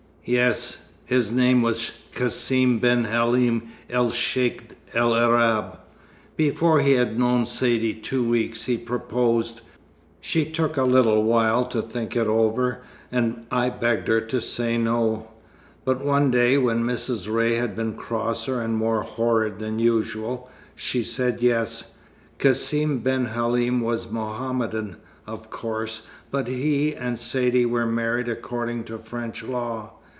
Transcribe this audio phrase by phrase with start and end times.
[0.23, 0.91] "Yes.
[1.05, 5.79] His name was Cassim ben Halim el Cheikh el Arab.
[6.37, 9.61] Before he had known Saidee two weeks, he proposed.
[10.21, 14.77] She took a little while to think it over, and I begged her to say
[14.77, 15.27] 'no'
[15.85, 17.27] but one day when Mrs.
[17.27, 21.95] Ray had been crosser and more horrid than usual, she said 'yes'.
[22.37, 28.99] Cassim ben Halim was Mohammedan, of course, but he and Saidee were married according to
[28.99, 29.93] French law.